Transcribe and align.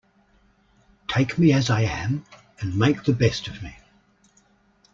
Take 1.07 1.37
me 1.37 1.53
as 1.53 1.69
I 1.69 1.81
am, 1.81 2.25
and 2.59 2.75
make 2.75 3.03
the 3.03 3.13
best 3.13 3.47
of 3.47 3.61
me. 3.61 3.77